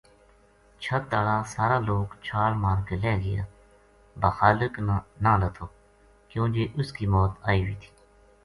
چھَت 0.83 1.03
ہالا 1.13 1.37
سارا 1.53 1.77
لوک 1.87 2.09
چھال 2.25 2.51
مار 2.63 2.79
کے 2.87 2.95
لہہ 3.01 3.19
گیا 3.25 3.43
با 4.19 4.29
خالق 4.37 4.73
نہ 5.23 5.31
لَتھو 5.41 5.67
کیوں 6.29 6.47
جے 6.53 6.63
اس 6.79 6.89
کی 6.95 7.05
موت 7.13 7.31
آئی 7.47 7.61
وی 7.65 7.75
تھی 7.81 7.91